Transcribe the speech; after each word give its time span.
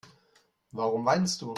Warum 0.71 1.05
weinst 1.05 1.39
du? 1.43 1.49